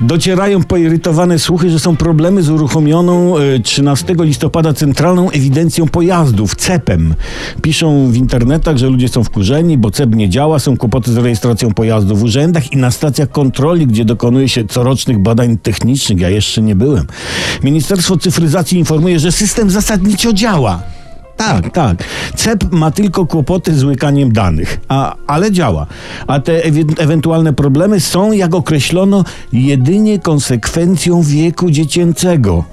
Docierają 0.00 0.62
poirytowane 0.62 1.38
słuchy, 1.38 1.70
że 1.70 1.80
są 1.80 1.96
problemy 1.96 2.42
z 2.42 2.50
uruchomioną 2.50 3.38
e, 3.38 3.60
13 3.60 4.14
listopada 4.18 4.72
Centralną 4.72 5.30
Ewidencją 5.30 5.88
Pojazdów, 5.88 6.56
CEP-em. 6.56 7.14
Piszą 7.62 8.10
w 8.10 8.16
internetach, 8.16 8.76
że 8.76 8.86
ludzie 8.86 9.08
są 9.08 9.24
wkurzeni, 9.24 9.78
bo 9.78 9.90
CEP 9.90 10.14
nie 10.14 10.28
działa, 10.28 10.58
są 10.58 10.76
kłopoty 10.76 11.12
z 11.12 11.16
rejestracją 11.16 11.74
pojazdów 11.74 12.20
w 12.20 12.22
urzędach 12.22 12.72
i 12.72 12.76
na 12.76 12.90
stacjach 12.90 13.30
kontroli, 13.30 13.86
gdzie 13.86 14.04
dokonuje 14.04 14.48
się 14.48 14.64
corocznych 14.64 15.18
badań 15.18 15.58
technicznych. 15.58 16.20
Ja 16.20 16.30
jeszcze 16.30 16.62
nie 16.62 16.76
byłem. 16.76 17.06
Ministerstwo 17.62 18.16
Cyfryzacji 18.16 18.78
informuje, 18.78 19.18
że 19.18 19.32
system 19.32 19.70
zasadniczo 19.70 20.32
działa. 20.32 20.82
Tak, 21.40 21.72
tak. 21.72 22.04
CEP 22.36 22.72
ma 22.72 22.90
tylko 22.90 23.26
kłopoty 23.26 23.74
z 23.74 23.84
łykaniem 23.84 24.32
danych, 24.32 24.80
a, 24.88 25.14
ale 25.26 25.52
działa. 25.52 25.86
A 26.26 26.40
te 26.40 26.52
ewi- 26.70 26.94
ewentualne 27.02 27.52
problemy 27.52 28.00
są, 28.00 28.32
jak 28.32 28.54
określono, 28.54 29.24
jedynie 29.52 30.18
konsekwencją 30.18 31.22
wieku 31.22 31.70
dziecięcego 31.70 32.64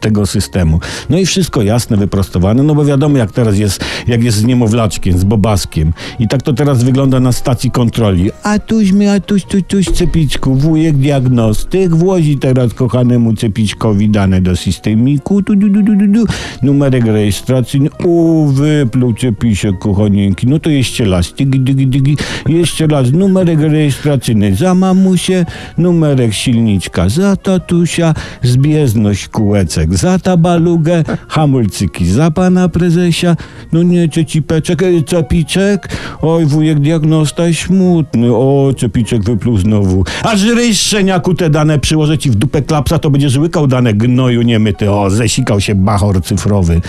tego 0.00 0.26
systemu. 0.26 0.80
No 1.10 1.18
i 1.18 1.26
wszystko 1.26 1.62
jasne, 1.62 1.96
wyprostowane, 1.96 2.62
no 2.62 2.74
bo 2.74 2.84
wiadomo 2.84 3.18
jak 3.18 3.32
teraz 3.32 3.58
jest, 3.58 3.84
jak 4.06 4.24
jest 4.24 4.36
z 4.36 4.44
niemowlaczkiem, 4.44 5.18
z 5.18 5.24
bobaskiem. 5.24 5.92
I 6.18 6.28
tak 6.28 6.42
to 6.42 6.52
teraz 6.52 6.84
wygląda 6.84 7.20
na 7.20 7.32
stacji 7.32 7.70
kontroli. 7.70 8.30
A 8.42 8.58
tuśmy, 8.58 9.12
a 9.12 9.20
tuś, 9.20 9.44
tuś, 9.44 9.62
tuś, 9.68 9.86
cepiczku, 9.86 10.54
wujek 10.54 10.96
diagnostyk 10.96 11.94
włozi 11.94 12.38
teraz 12.38 12.74
kochanemu 12.74 13.34
cepiczkowi 13.34 14.08
dane 14.08 14.40
do 14.40 14.56
systemiku, 14.56 15.42
tu, 15.42 15.56
du, 15.56 15.68
du, 15.68 15.82
du, 15.82 15.96
du, 15.96 16.06
du. 16.08 16.24
numerek 16.62 17.04
rejestracyjny, 17.04 17.88
u, 18.04 18.46
wypluł 18.46 19.14
cepisek, 19.14 19.78
kochanieńki, 19.78 20.46
no 20.46 20.58
to 20.58 20.70
jeszcze 20.70 21.04
raz, 21.04 21.32
dygi, 21.32 21.60
dygi, 21.60 21.86
dygi, 21.86 22.16
jeszcze 22.48 22.86
raz, 22.86 23.12
numerek 23.12 23.60
rejestracyjny. 23.60 24.56
Za 24.56 24.74
mamusię, 24.74 25.46
numerek 25.78 26.34
silniczka. 26.34 27.08
Za 27.08 27.36
tatusia, 27.36 28.14
zbieżność 28.42 29.28
kółeczek 29.64 29.96
za 29.96 30.18
tabalugę, 30.18 31.04
hamulcyki 31.28 32.06
za 32.06 32.30
pana 32.30 32.68
prezesia, 32.68 33.36
no 33.72 33.82
nie, 33.82 34.08
cecipeczek, 34.08 34.82
e, 34.82 35.02
cepiczek, 35.02 35.88
oj, 36.22 36.46
wujek 36.46 36.80
diagnosta 36.80 37.42
smutny, 37.66 38.34
o, 38.34 38.74
cepiczek 38.78 39.24
wypluł 39.24 39.58
znowu, 39.58 40.04
a 40.22 40.36
żryj 40.36 40.74
szczeniaku 40.74 41.34
te 41.34 41.50
dane 41.50 41.78
przyłożę 41.78 42.18
ci 42.18 42.30
w 42.30 42.34
dupę 42.34 42.62
klapsa, 42.62 42.98
to 42.98 43.10
będziesz 43.10 43.36
łykał 43.36 43.66
dane 43.66 43.94
gnoju 43.94 44.42
niemyty, 44.42 44.90
o, 44.90 45.10
zesikał 45.10 45.60
się 45.60 45.74
bachor 45.74 46.22
cyfrowy. 46.22 46.80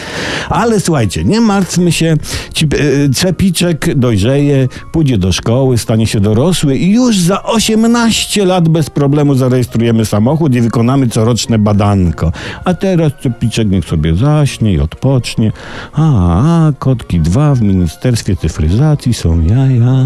Ale 0.50 0.80
słuchajcie, 0.80 1.24
nie 1.24 1.42
martwmy 1.42 1.92
się, 1.92 2.18
ci, 2.54 2.66
e, 2.66 3.10
cepiczek 3.10 3.96
dojrzeje, 3.96 4.68
pójdzie 4.92 5.18
do 5.18 5.32
szkoły, 5.32 5.78
stanie 5.78 6.08
się 6.08 6.20
dorosły 6.20 6.78
i 6.78 6.92
już 6.92 7.20
za 7.20 7.44
18 7.44 8.46
lat 8.46 8.70
bez 8.70 8.90
problemu 8.90 9.36
zarejestrujemy 9.36 10.06
samochód 10.06 10.56
i 10.56 10.62
wykonamy 10.62 11.08
coroczne 11.08 11.60
badanko. 11.60 12.32
A 12.66 12.74
teraz 12.74 13.12
cepiczek 13.22 13.70
niech 13.70 13.86
sobie 13.86 14.16
zaśnie 14.16 14.74
i 14.74 14.80
odpocznie. 14.80 15.52
A, 15.94 16.68
a 16.68 16.72
kotki 16.80 17.20
dwa 17.20 17.56
w 17.56 17.62
Ministerstwie 17.62 18.36
Cyfryzacji 18.36 19.14
są 19.14 19.42
jaja. 19.42 20.06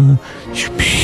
Śpi. 0.54 0.99